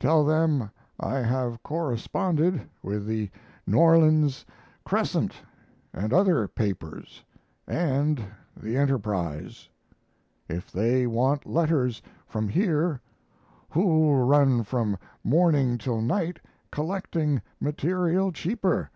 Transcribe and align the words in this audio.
Tell 0.00 0.24
them 0.24 0.70
I 0.98 1.16
have 1.18 1.62
corresponded 1.62 2.62
with 2.82 3.04
the 3.06 3.30
N. 3.68 3.74
Orleans 3.74 4.46
Crescent 4.82 5.34
and 5.92 6.10
other 6.10 6.48
papers 6.48 7.22
and 7.68 8.24
the 8.56 8.78
Enterprise. 8.78 9.68
If 10.48 10.72
they 10.72 11.06
want 11.06 11.44
letters 11.44 12.00
from 12.26 12.48
here 12.48 12.98
who'll 13.68 14.24
run 14.24 14.62
from 14.62 14.96
morning 15.22 15.76
till 15.76 16.00
night 16.00 16.40
collecting 16.70 17.42
material 17.60 18.32
cheaper? 18.32 18.88